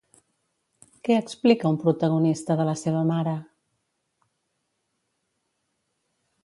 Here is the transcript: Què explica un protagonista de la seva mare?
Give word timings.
Què 1.07 1.17
explica 1.23 1.69
un 1.73 1.77
protagonista 1.83 2.57
de 2.61 2.65
la 2.71 2.73
seva 2.85 3.05
mare? 3.13 3.35